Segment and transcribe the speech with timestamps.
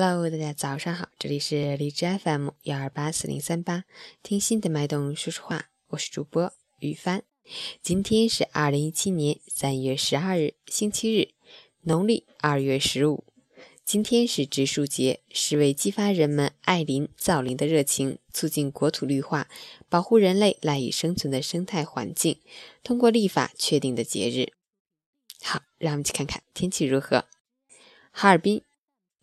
[0.00, 3.82] Hello，大家早上好，这里是荔枝 FM 幺二八四零三八，
[4.22, 7.24] 听心的脉动说说话，我是主播雨帆。
[7.82, 11.34] 今天是二零一七年三月十二日，星期日，
[11.80, 13.24] 农历二月十五。
[13.84, 19.48] 今天是植树节，是为激发人们爱林造林的热情，促进国土绿化，
[19.88, 22.38] 保护人类赖以生存的生态环境，
[22.84, 24.52] 通过立法确定的节日。
[25.42, 27.24] 好，让我们去看看天气如何。
[28.12, 28.62] 哈尔滨。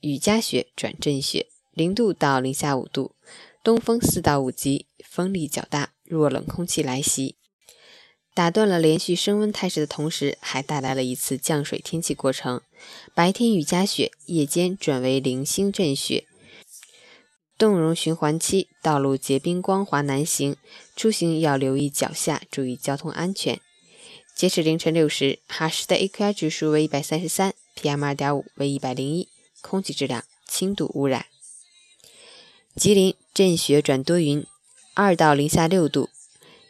[0.05, 3.15] 雨夹雪转阵雪，零度到零下五度，
[3.63, 7.37] 东风四到五级，风力较大，弱冷空气来袭，
[8.35, 12.61] 打断了连续升温态势的同时，还带来了一次降水天气过程。
[13.15, 16.27] 白天雨夹雪，夜间转为零星阵雪。
[17.57, 20.55] 冻融循环期，道路结冰光滑难行，
[20.95, 23.59] 出行要留意脚下，注意交通安全。
[24.35, 29.29] 截止凌晨六时，哈市的 AQI 指数为一百三十三，PM 二点五为一百零一。
[29.67, 31.25] 空气质量轻度污染。
[32.75, 34.45] 吉林阵雪转多云，
[34.93, 36.09] 二到零下六度，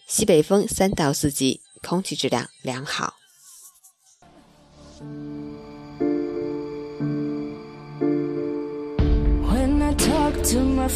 [0.08, 3.16] 西北风三到四级，空气质量良好。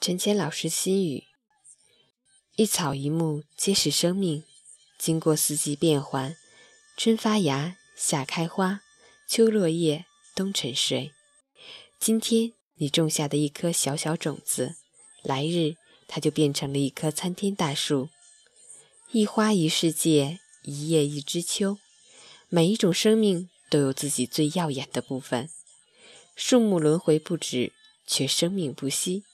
[0.04, 1.24] 陈谦老师心语
[2.56, 4.44] 一草一木皆是生命
[4.98, 6.36] 经过四季变换
[6.94, 8.82] 春发芽夏开花
[9.26, 10.04] 秋落叶
[10.34, 11.12] 冬沉睡
[11.98, 14.74] 今天你种下的一颗小小种子
[15.22, 15.76] 来日
[16.06, 18.10] 它就变成了一棵参天大树
[19.10, 21.78] 一花一世界一叶一知秋
[22.50, 25.48] 每一种生命都有自己最耀眼的部分。
[26.36, 27.72] 树木轮回不止，
[28.06, 29.24] 却生命不息。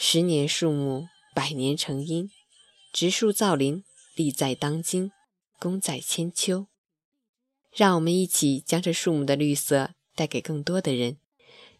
[0.00, 2.30] 十年树木，百年成荫。
[2.92, 3.82] 植树造林，
[4.14, 5.10] 利在当今，
[5.58, 6.68] 功在千秋。
[7.72, 11.18] 让我们一起将这树木的绿色带给更多的人，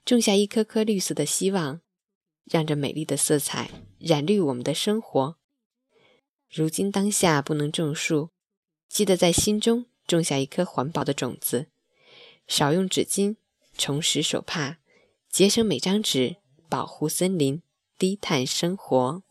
[0.05, 1.81] 种下一颗颗绿色的希望，
[2.45, 3.71] 让这美丽的色彩
[4.01, 5.37] 染绿我们的生活。
[6.51, 8.31] 如今当下不能种树，
[8.89, 9.87] 记得在心中。
[10.09, 11.69] 种下一颗环保的种子，
[12.49, 13.37] 少用纸巾，
[13.77, 14.79] 重拾手帕，
[15.31, 16.37] 节省每张纸，
[16.69, 17.63] 保护森林，
[17.99, 19.23] 低碳生活。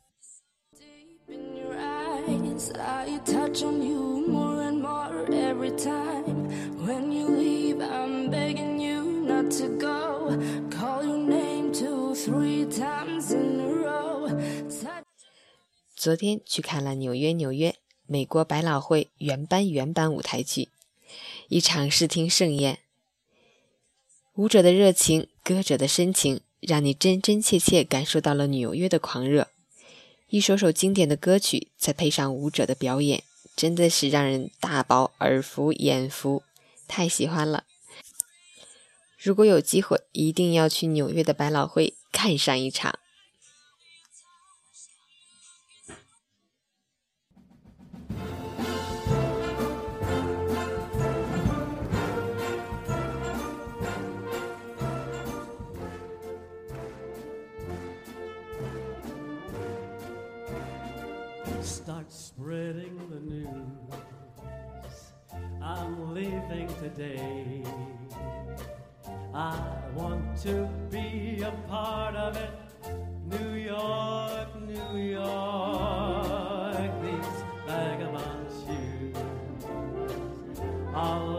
[15.96, 17.70] 昨天去看了《纽约，纽约》。
[18.06, 20.70] 美国百老汇原班原版舞台剧，
[21.48, 22.80] 一场视听盛宴。
[24.36, 29.48] 舞者的热情，歌者的深情，让你真真切切感受到了纽约的狂热。
[30.30, 33.24] 一首首经典的歌曲，再配上舞者的表演，
[33.56, 36.44] 真的是让人大饱耳福眼福，
[36.88, 37.64] 太喜欢了。
[39.18, 43.00] 如果有机会，一定要去纽约的百老汇看上一场。
[61.88, 63.48] Start spreading the news.
[65.62, 67.64] I'm leaving today.
[69.34, 69.58] I
[69.96, 72.52] want to be a part of it.
[73.26, 79.16] New York, New York, these vagabond shoes
[80.94, 81.37] are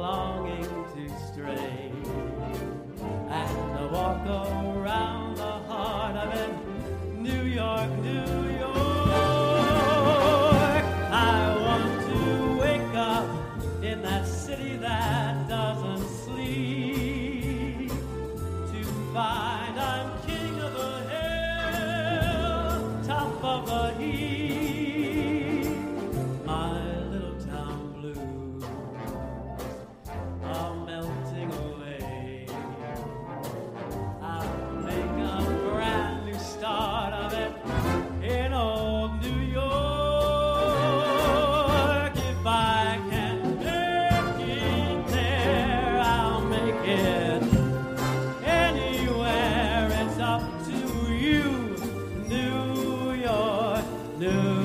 [54.19, 54.58] New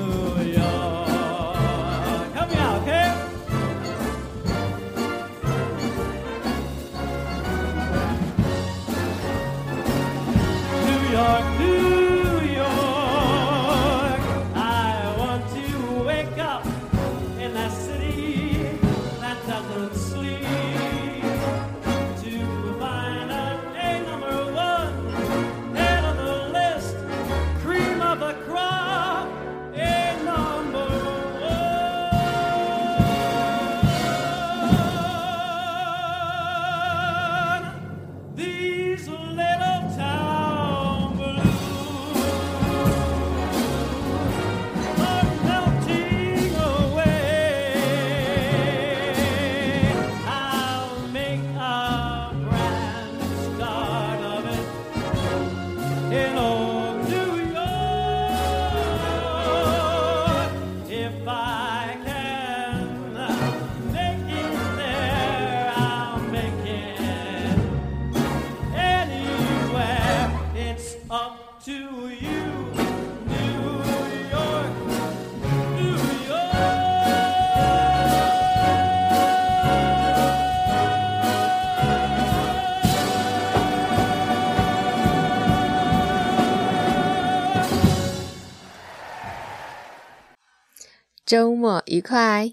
[91.26, 92.52] 周末愉快！